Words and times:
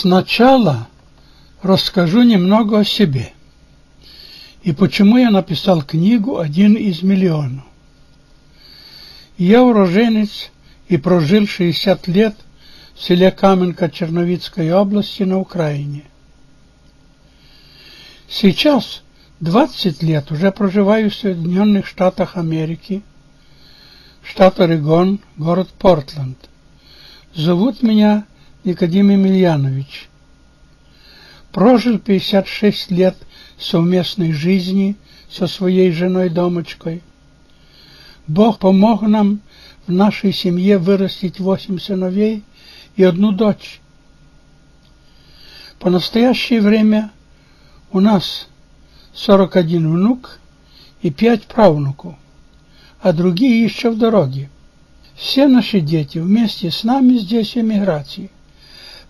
Сначала 0.00 0.86
расскажу 1.60 2.22
немного 2.22 2.78
о 2.78 2.84
себе 2.84 3.32
и 4.62 4.70
почему 4.70 5.16
я 5.16 5.32
написал 5.32 5.82
книгу 5.82 6.38
«Один 6.38 6.74
из 6.74 7.02
миллионов». 7.02 7.64
Я 9.38 9.64
уроженец 9.64 10.52
и 10.86 10.98
прожил 10.98 11.48
60 11.48 12.06
лет 12.06 12.36
в 12.94 13.02
селе 13.02 13.32
Каменка 13.32 13.90
Черновицкой 13.90 14.72
области 14.72 15.24
на 15.24 15.40
Украине. 15.40 16.04
Сейчас 18.28 19.02
20 19.40 20.00
лет 20.04 20.30
уже 20.30 20.52
проживаю 20.52 21.10
в 21.10 21.14
Соединенных 21.16 21.88
Штатах 21.88 22.36
Америки, 22.36 23.02
штат 24.22 24.60
Орегон, 24.60 25.18
город 25.36 25.70
Портленд. 25.76 26.38
Зовут 27.34 27.82
меня 27.82 28.24
Никодим 28.68 29.08
Емельянович. 29.08 30.10
Прожил 31.52 31.98
56 31.98 32.90
лет 32.90 33.16
совместной 33.58 34.32
жизни 34.32 34.96
со 35.30 35.46
своей 35.46 35.90
женой-домочкой. 35.90 37.02
Бог 38.26 38.58
помог 38.58 39.00
нам 39.00 39.40
в 39.86 39.92
нашей 39.92 40.34
семье 40.34 40.76
вырастить 40.76 41.40
восемь 41.40 41.78
сыновей 41.78 42.42
и 42.94 43.04
одну 43.04 43.32
дочь. 43.32 43.80
По 45.78 45.88
настоящее 45.88 46.60
время 46.60 47.10
у 47.90 48.00
нас 48.00 48.48
41 49.14 49.90
внук 49.90 50.40
и 51.00 51.10
пять 51.10 51.46
правнуков, 51.46 52.16
а 53.00 53.14
другие 53.14 53.64
еще 53.64 53.88
в 53.88 53.96
дороге. 53.96 54.50
Все 55.16 55.48
наши 55.48 55.80
дети 55.80 56.18
вместе 56.18 56.70
с 56.70 56.84
нами 56.84 57.16
здесь 57.16 57.54
в 57.54 57.56
эмиграции. 57.56 58.30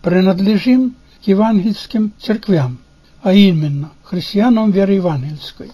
Принадлежим 0.09 0.97
к 1.23 1.29
евангельским 1.29 2.15
церквям, 2.19 2.79
а 3.21 3.35
именно 3.35 3.91
христианам 4.03 4.71
веры 4.71 4.95
евангельской. 4.95 5.71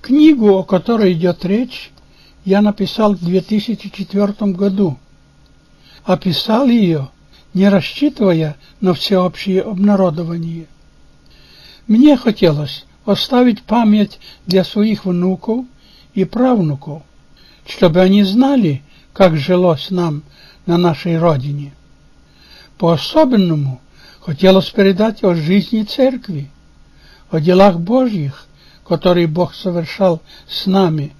Книгу, 0.00 0.48
о 0.48 0.64
которой 0.64 1.12
идет 1.12 1.44
речь, 1.44 1.92
я 2.44 2.60
написал 2.60 3.14
в 3.14 3.24
2004 3.24 4.50
году. 4.50 4.98
Описал 6.02 6.66
ее, 6.66 7.08
не 7.54 7.68
рассчитывая 7.68 8.56
на 8.80 8.94
всеобщее 8.94 9.62
обнародование. 9.62 10.66
Мне 11.86 12.16
хотелось 12.16 12.84
оставить 13.04 13.62
память 13.62 14.18
для 14.44 14.64
своих 14.64 15.04
внуков 15.04 15.66
и 16.14 16.24
правнуков, 16.24 17.04
чтобы 17.64 18.00
они 18.00 18.24
знали, 18.24 18.82
как 19.12 19.36
жилось 19.36 19.92
нам 19.92 20.24
на 20.66 20.78
нашей 20.78 21.16
родине. 21.16 21.74
По-особенному 22.78 23.80
хотелось 24.20 24.70
передать 24.70 25.22
о 25.22 25.34
жизни 25.34 25.82
церкви, 25.82 26.50
о 27.30 27.40
делах 27.40 27.78
Божьих, 27.78 28.46
которые 28.86 29.26
Бог 29.26 29.54
совершал 29.54 30.20
с 30.48 30.66
нами, 30.66 31.12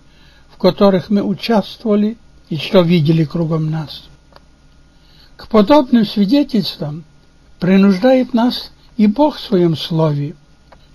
в 0.48 0.56
которых 0.56 1.10
мы 1.10 1.22
участвовали 1.22 2.16
и 2.48 2.56
что 2.56 2.80
видели 2.80 3.25
кругом 3.25 3.70
нас. 3.70 4.05
К 5.36 5.48
подобным 5.48 6.05
свидетельствам 6.05 7.05
принуждает 7.58 8.34
нас 8.34 8.70
и 8.97 9.06
Бог 9.06 9.36
в 9.36 9.41
своем 9.41 9.77
слове, 9.77 10.34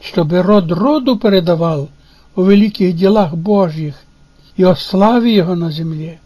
чтобы 0.01 0.41
род 0.41 0.71
роду 0.71 1.17
передавал 1.17 1.89
о 2.35 2.43
великих 2.43 2.95
делах 2.95 3.33
Божьих 3.33 3.95
и 4.55 4.63
о 4.63 4.75
славе 4.75 5.35
Его 5.35 5.55
на 5.55 5.71
земле. 5.71 6.19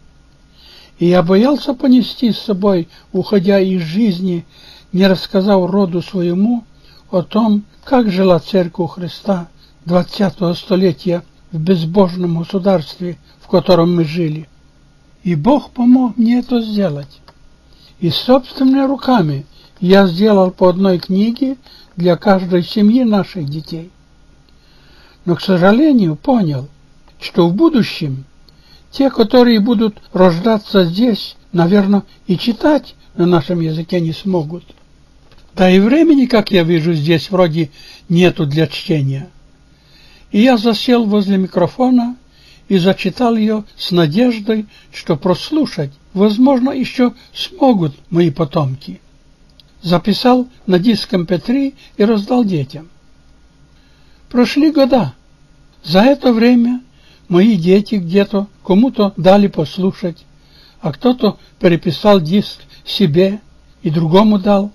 И 0.98 1.06
я 1.06 1.22
боялся 1.22 1.74
понести 1.74 2.32
с 2.32 2.38
собой, 2.38 2.88
уходя 3.12 3.58
из 3.58 3.82
жизни, 3.82 4.44
не 4.92 5.06
рассказав 5.06 5.70
роду 5.70 6.02
своему 6.02 6.64
о 7.10 7.22
том, 7.22 7.64
как 7.84 8.10
жила 8.10 8.38
Церковь 8.38 8.92
Христа 8.92 9.48
двадцатого 9.84 10.54
столетия 10.54 11.22
в 11.50 11.58
безбожном 11.58 12.38
государстве, 12.38 13.18
в 13.40 13.48
котором 13.48 13.94
мы 13.96 14.04
жили. 14.04 14.48
И 15.22 15.34
Бог 15.34 15.70
помог 15.70 16.16
мне 16.16 16.38
это 16.38 16.60
сделать. 16.60 17.20
И 17.98 18.10
собственными 18.10 18.86
руками 18.86 19.46
я 19.80 20.06
сделал 20.06 20.50
по 20.50 20.68
одной 20.68 20.98
книге 20.98 21.56
для 21.96 22.16
каждой 22.16 22.62
семьи 22.62 23.02
наших 23.02 23.48
детей. 23.48 23.90
Но, 25.24 25.34
к 25.36 25.40
сожалению, 25.40 26.16
понял, 26.16 26.68
что 27.20 27.48
в 27.48 27.54
будущем 27.54 28.24
те, 28.96 29.10
которые 29.10 29.58
будут 29.58 29.96
рождаться 30.12 30.84
здесь, 30.84 31.36
наверное, 31.52 32.04
и 32.28 32.38
читать 32.38 32.94
на 33.16 33.26
нашем 33.26 33.60
языке 33.60 34.00
не 34.00 34.12
смогут. 34.12 34.64
Да 35.54 35.68
и 35.68 35.80
времени, 35.80 36.26
как 36.26 36.52
я 36.52 36.62
вижу, 36.62 36.92
здесь 36.94 37.30
вроде 37.30 37.70
нету 38.08 38.46
для 38.46 38.68
чтения. 38.68 39.28
И 40.30 40.40
я 40.40 40.56
засел 40.56 41.06
возле 41.06 41.36
микрофона 41.36 42.16
и 42.68 42.78
зачитал 42.78 43.36
ее 43.36 43.64
с 43.76 43.90
надеждой, 43.90 44.66
что 44.92 45.16
прослушать, 45.16 45.90
возможно, 46.12 46.70
еще 46.70 47.14
смогут 47.32 47.94
мои 48.10 48.30
потомки. 48.30 49.00
Записал 49.82 50.48
на 50.66 50.78
диск 50.78 51.12
MP3 51.12 51.74
и 51.96 52.04
раздал 52.04 52.44
детям. 52.44 52.88
Прошли 54.30 54.70
года. 54.70 55.14
За 55.82 56.00
это 56.00 56.32
время 56.32 56.80
Мои 57.28 57.56
дети 57.56 57.96
где-то 57.96 58.48
кому-то 58.64 59.12
дали 59.16 59.46
послушать, 59.46 60.24
а 60.80 60.92
кто-то 60.92 61.38
переписал 61.58 62.20
диск 62.20 62.60
себе 62.84 63.40
и 63.82 63.90
другому 63.90 64.38
дал. 64.38 64.72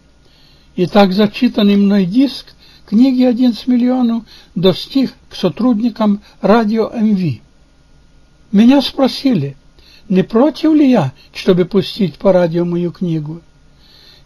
И 0.75 0.87
так 0.87 1.13
зачитанный 1.13 1.75
мной 1.75 2.05
диск 2.05 2.53
книги 2.85 3.23
«11 3.23 3.69
миллионов» 3.69 4.23
достиг 4.55 5.13
к 5.29 5.35
сотрудникам 5.35 6.21
радио 6.41 6.89
МВ. 6.89 7.39
Меня 8.51 8.81
спросили, 8.81 9.55
не 10.07 10.23
против 10.23 10.73
ли 10.73 10.89
я, 10.89 11.13
чтобы 11.33 11.65
пустить 11.65 12.15
по 12.15 12.33
радио 12.33 12.65
мою 12.65 12.91
книгу. 12.91 13.41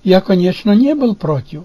Я, 0.03 0.21
конечно, 0.21 0.71
не 0.71 0.95
был 0.95 1.15
против, 1.15 1.63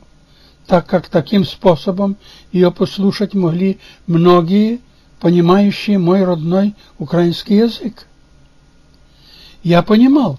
так 0.66 0.86
как 0.86 1.08
таким 1.08 1.44
способом 1.44 2.16
ее 2.50 2.72
послушать 2.72 3.34
могли 3.34 3.78
многие 4.08 4.80
понимающие 5.20 5.98
мой 5.98 6.24
родной 6.24 6.74
украинский 6.98 7.56
язык. 7.56 8.06
Я 9.62 9.82
понимал, 9.82 10.38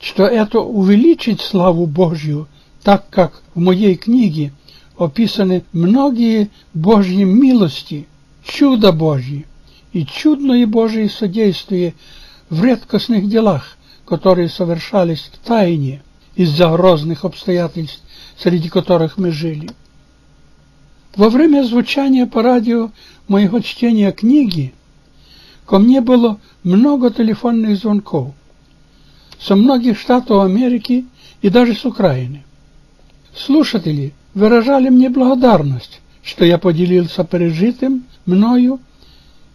что 0.00 0.26
это 0.26 0.60
увеличит 0.60 1.40
славу 1.40 1.86
Божью, 1.86 2.48
так 2.82 3.08
как 3.10 3.42
в 3.54 3.60
моей 3.60 3.96
книге 3.96 4.52
описаны 4.98 5.64
многие 5.72 6.50
Божьи 6.74 7.24
милости, 7.24 8.06
чудо 8.44 8.92
Божьи 8.92 9.46
и 9.92 10.04
чудное 10.04 10.66
Божие 10.66 11.08
содействие 11.08 11.94
в 12.50 12.62
редкостных 12.62 13.28
делах, 13.28 13.76
которые 14.04 14.48
совершались 14.48 15.30
в 15.32 15.38
тайне 15.46 16.02
из-за 16.36 16.68
грозных 16.70 17.24
обстоятельств, 17.24 18.00
среди 18.38 18.68
которых 18.68 19.16
мы 19.16 19.32
жили. 19.32 19.70
Во 21.16 21.30
время 21.30 21.64
звучания 21.64 22.26
по 22.26 22.42
радио 22.42 22.90
моего 23.26 23.60
чтения 23.60 24.12
книги 24.12 24.74
ко 25.64 25.78
мне 25.78 26.02
было 26.02 26.38
много 26.62 27.10
телефонных 27.10 27.78
звонков 27.78 28.34
со 29.40 29.56
многих 29.56 29.98
штатов 29.98 30.44
Америки 30.44 31.06
и 31.40 31.48
даже 31.48 31.74
с 31.74 31.86
Украины. 31.86 32.44
Слушатели 33.34 34.12
выражали 34.34 34.90
мне 34.90 35.08
благодарность, 35.08 36.02
что 36.22 36.44
я 36.44 36.58
поделился 36.58 37.24
пережитым 37.24 38.04
мною 38.26 38.78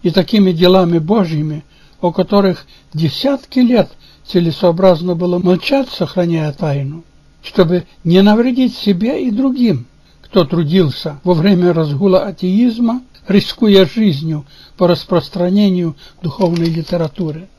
и 0.02 0.10
такими 0.10 0.52
делами 0.52 0.98
Божьими, 0.98 1.64
о 2.00 2.12
которых 2.12 2.66
десятки 2.92 3.60
лет 3.60 3.92
целесообразно 4.26 5.14
было 5.14 5.38
молчать, 5.38 5.90
сохраняя 5.90 6.54
тайну, 6.54 7.04
чтобы 7.44 7.86
не 8.04 8.24
навредить 8.24 8.76
себе 8.76 9.28
и 9.28 9.30
другим 9.30 9.86
кто 10.32 10.46
трудился 10.46 11.20
во 11.26 11.34
время 11.34 11.74
разгула 11.74 12.26
атеизма, 12.26 13.04
рискуя 13.28 13.86
жизнью 13.86 14.46
по 14.78 14.88
распространению 14.88 15.98
духовной 16.24 16.70
литературы. 16.70 17.50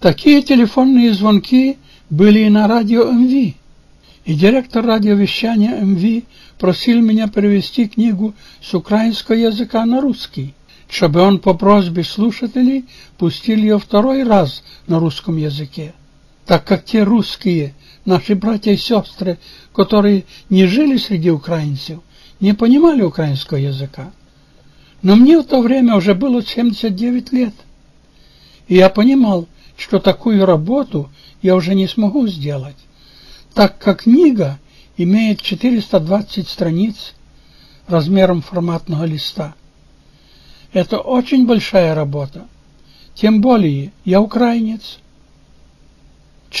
Такие 0.00 0.42
телефонные 0.42 1.14
звонки 1.14 1.78
были 2.10 2.40
и 2.40 2.48
на 2.48 2.66
радио 2.66 3.12
МВ, 3.12 3.54
и 4.24 4.34
директор 4.34 4.84
радиовещания 4.84 5.80
МВ 5.80 6.24
просил 6.58 7.00
меня 7.00 7.28
перевести 7.28 7.86
книгу 7.86 8.34
с 8.60 8.74
украинского 8.74 9.36
языка 9.36 9.86
на 9.86 10.00
русский, 10.00 10.54
чтобы 10.90 11.20
он 11.20 11.38
по 11.38 11.54
просьбе 11.54 12.02
слушателей 12.02 12.86
пустил 13.18 13.56
ее 13.56 13.78
второй 13.78 14.24
раз 14.24 14.64
на 14.88 14.98
русском 14.98 15.36
языке, 15.36 15.94
так 16.44 16.64
как 16.64 16.84
те 16.84 17.04
русские, 17.04 17.74
наши 18.04 18.34
братья 18.34 18.72
и 18.72 18.76
сестры, 18.76 19.38
которые 19.72 20.24
не 20.48 20.66
жили 20.66 20.96
среди 20.96 21.30
украинцев, 21.30 22.00
не 22.40 22.52
понимали 22.52 23.02
украинского 23.02 23.58
языка. 23.58 24.12
Но 25.02 25.16
мне 25.16 25.38
в 25.38 25.44
то 25.44 25.60
время 25.60 25.96
уже 25.96 26.14
было 26.14 26.42
79 26.42 27.32
лет. 27.32 27.54
И 28.66 28.76
я 28.76 28.88
понимал, 28.88 29.46
что 29.76 29.98
такую 29.98 30.44
работу 30.44 31.10
я 31.40 31.54
уже 31.54 31.74
не 31.74 31.86
смогу 31.86 32.26
сделать, 32.26 32.76
так 33.54 33.78
как 33.78 34.02
книга 34.02 34.58
имеет 34.96 35.40
420 35.40 36.48
страниц 36.48 37.14
размером 37.86 38.42
форматного 38.42 39.04
листа. 39.04 39.54
Это 40.72 40.98
очень 40.98 41.46
большая 41.46 41.94
работа. 41.94 42.46
Тем 43.14 43.40
более 43.40 43.92
я 44.04 44.20
украинец. 44.20 44.98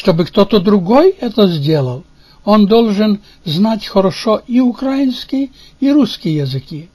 Чтобы 0.08 0.24
кто-то 0.24 0.58
другой 0.58 1.10
это 1.20 1.46
сделал, 1.48 2.02
он 2.42 2.64
должен 2.64 3.20
знать 3.44 3.84
хорошо 3.84 4.40
и 4.46 4.58
украинский, 4.58 5.52
и 5.80 5.92
русский 5.92 6.30
языки. 6.30 6.88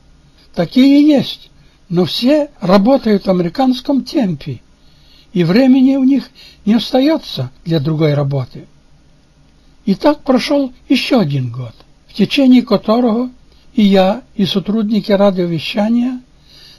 Такие 0.55 1.07
есть, 1.07 1.51
но 1.89 2.05
все 2.05 2.49
работают 2.59 3.27
в 3.27 3.29
американском 3.29 4.03
темпе, 4.03 4.61
и 5.31 5.43
времени 5.43 5.95
у 5.95 6.03
них 6.03 6.31
не 6.65 6.73
остается 6.73 7.51
для 7.65 7.79
другой 7.79 8.15
работы. 8.15 8.65
И 9.85 9.93
так 9.93 10.23
прошел 10.23 10.73
еще 10.89 11.19
один 11.19 11.51
год, 11.51 11.75
в 12.07 12.15
течение 12.15 12.63
которого 12.63 13.29
и 13.75 13.83
я, 13.83 14.23
и 14.35 14.47
сотрудники 14.47 15.11
радиовещания 15.11 16.19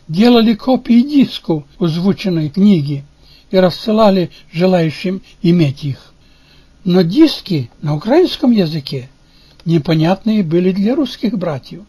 делали 0.09 0.55
копии 0.55 1.01
дисков 1.01 1.63
озвученной 1.79 2.49
книги 2.49 3.05
и 3.53 3.57
рассылали 3.57 4.33
желающим 4.53 5.23
иметь 5.41 5.85
их. 5.85 6.11
Но 6.85 7.03
диски 7.03 7.71
на 7.81 7.95
украинском 7.95 8.51
языке 8.51 9.09
непонятные 9.65 10.43
были 10.43 10.71
для 10.71 10.95
русских 10.95 11.39
братьев. 11.39 11.83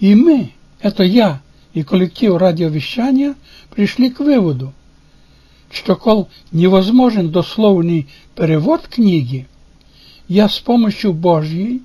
И 0.00 0.14
мы, 0.16 0.52
это 0.80 1.04
я 1.04 1.40
и 1.72 1.84
коллектив 1.84 2.36
радиовещания, 2.36 3.36
пришли 3.74 4.10
к 4.10 4.18
выводу, 4.18 4.72
что 5.70 5.96
кол 5.96 6.28
невозможен 6.50 7.30
дословный 7.30 8.08
перевод 8.34 8.88
книги, 8.88 9.46
я 10.28 10.48
с 10.48 10.58
помощью 10.58 11.12
Божьей 11.12 11.82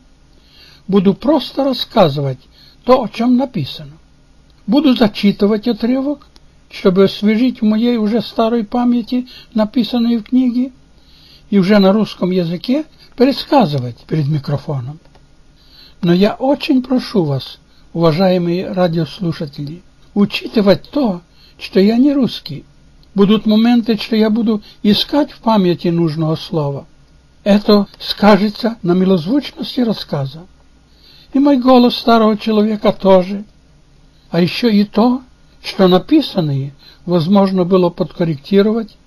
буду 0.88 1.14
просто 1.14 1.64
рассказывать 1.64 2.40
то, 2.84 3.04
о 3.04 3.08
чем 3.08 3.38
написано. 3.38 3.94
Буду 4.66 4.96
зачитывать 4.96 5.68
отрывок, 5.68 6.28
чтобы 6.70 7.06
освежить 7.06 7.62
в 7.62 7.66
моей 7.66 7.98
уже 7.98 8.22
старой 8.22 8.64
памяти 8.64 9.28
написанные 9.54 10.20
в 10.20 10.24
книге, 10.24 10.72
и 11.50 11.58
уже 11.58 11.80
на 11.80 11.94
русском 11.94 12.32
языке 12.32 12.86
пересказывать 13.16 13.98
перед 14.08 14.28
микрофоном. 14.28 15.00
Но 16.02 16.14
я 16.14 16.34
очень 16.34 16.84
прошу 16.84 17.24
вас, 17.24 17.60
уважаемые 17.94 18.72
радиослушатели, 18.72 19.82
учитывать 20.14 20.90
то, 20.90 21.22
что 21.58 21.80
я 21.80 21.98
не 21.98 22.14
русский. 22.14 22.66
Будут 23.16 23.46
моменты, 23.46 23.98
что 23.98 24.16
я 24.16 24.30
буду 24.30 24.62
искать 24.84 25.32
в 25.32 25.40
памяти 25.40 25.88
нужного 25.88 26.36
слова. 26.36 26.86
Это 27.44 27.88
скажется 28.00 28.78
на 28.84 28.92
милозвучности 28.94 29.80
рассказа. 29.80 30.46
И 31.34 31.40
мой 31.40 31.58
голос 31.58 31.96
старого 31.96 32.38
человека 32.38 32.92
тоже. 32.92 33.46
А 34.30 34.42
еще 34.42 34.72
и 34.72 34.84
то, 34.84 35.22
что 35.64 35.88
написанное 35.88 36.74
возможно 37.06 37.64
было 37.64 37.90
подкорректировать, 37.90 38.98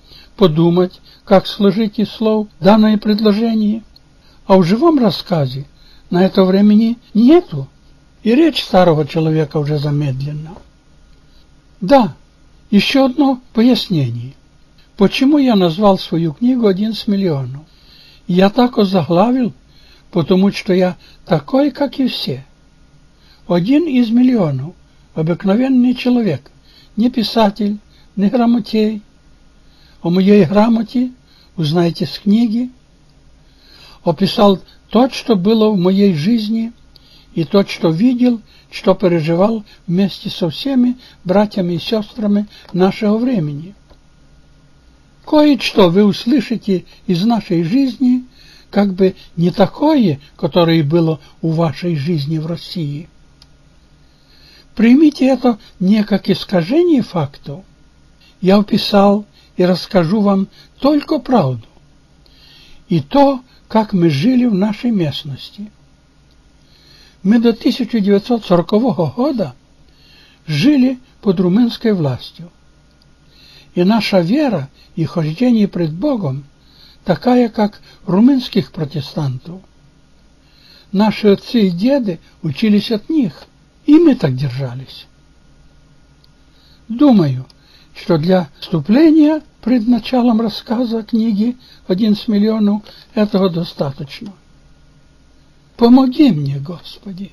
подумать, 0.40 1.02
как 1.26 1.46
сложить 1.46 1.98
из 1.98 2.08
слов 2.08 2.48
данное 2.60 2.96
предложение. 2.96 3.82
А 4.46 4.56
в 4.56 4.64
живом 4.64 4.98
рассказе 4.98 5.66
на 6.08 6.24
это 6.24 6.44
времени 6.44 6.96
нету, 7.12 7.68
и 8.22 8.34
речь 8.34 8.64
старого 8.64 9.06
человека 9.06 9.58
уже 9.58 9.78
замедлена. 9.78 10.52
Да, 11.82 12.14
еще 12.70 13.04
одно 13.04 13.42
пояснение. 13.52 14.32
Почему 14.96 15.36
я 15.36 15.56
назвал 15.56 15.98
свою 15.98 16.32
книгу 16.32 16.70
«11 16.70 17.10
миллионов»? 17.10 17.62
Я 18.26 18.48
так 18.48 18.78
озаглавил, 18.78 19.52
потому 20.10 20.50
что 20.52 20.72
я 20.72 20.96
такой, 21.26 21.70
как 21.70 21.98
и 21.98 22.08
все. 22.08 22.46
Один 23.46 23.86
из 23.86 24.08
миллионов, 24.08 24.72
обыкновенный 25.14 25.94
человек, 25.94 26.50
не 26.96 27.10
писатель, 27.10 27.76
не 28.16 28.30
грамотей. 28.30 29.02
О 30.02 30.10
моей 30.10 30.44
грамоте 30.44 31.12
узнаете 31.56 32.06
с 32.06 32.18
книги. 32.18 32.70
Описал 34.02 34.60
то, 34.88 35.10
что 35.10 35.36
было 35.36 35.70
в 35.70 35.78
моей 35.78 36.14
жизни, 36.14 36.72
и 37.34 37.44
то, 37.44 37.64
что 37.66 37.90
видел, 37.90 38.40
что 38.70 38.94
переживал 38.94 39.64
вместе 39.86 40.30
со 40.30 40.50
всеми 40.50 40.96
братьями 41.24 41.74
и 41.74 41.78
сестрами 41.78 42.46
нашего 42.72 43.18
времени. 43.18 43.74
Кое-что 45.24 45.90
вы 45.90 46.04
услышите 46.04 46.84
из 47.06 47.24
нашей 47.24 47.62
жизни– 47.62 48.24
как 48.70 48.94
бы 48.94 49.16
не 49.36 49.50
такое, 49.50 50.20
которое 50.36 50.82
было 50.82 51.20
у 51.42 51.50
вашей 51.50 51.96
жизни 51.96 52.38
в 52.38 52.46
России. 52.46 53.08
Примите 54.74 55.26
это 55.26 55.58
не 55.80 56.04
как 56.04 56.30
искажение 56.30 57.02
фактов. 57.02 57.64
Я 58.40 58.58
описал 58.58 59.26
и 59.56 59.64
расскажу 59.64 60.20
вам 60.20 60.48
только 60.78 61.18
правду. 61.18 61.66
И 62.88 63.00
то, 63.00 63.40
как 63.68 63.92
мы 63.92 64.10
жили 64.10 64.46
в 64.46 64.54
нашей 64.54 64.90
местности. 64.90 65.70
Мы 67.22 67.38
до 67.38 67.50
1940 67.50 68.70
года 69.14 69.54
жили 70.46 70.98
под 71.20 71.38
румынской 71.38 71.92
властью. 71.92 72.50
И 73.74 73.84
наша 73.84 74.20
вера 74.20 74.68
и 74.96 75.04
хождение 75.04 75.68
пред 75.68 75.92
Богом 75.92 76.44
такая, 77.04 77.48
как 77.48 77.80
румынских 78.06 78.72
протестантов. 78.72 79.60
Наши 80.92 81.28
отцы 81.28 81.68
и 81.68 81.70
деды 81.70 82.18
учились 82.42 82.90
от 82.90 83.08
них, 83.08 83.44
и 83.86 83.94
мы 83.94 84.16
так 84.16 84.34
держались. 84.34 85.06
Думаю, 86.88 87.46
что 88.00 88.16
для 88.16 88.48
вступления 88.60 89.42
пред 89.60 89.86
началом 89.86 90.40
рассказа 90.40 91.02
книги 91.02 91.56
«11 91.86 92.16
миллионов» 92.28 92.82
этого 93.14 93.50
достаточно. 93.50 94.32
Помоги 95.76 96.30
мне, 96.30 96.58
Господи. 96.58 97.32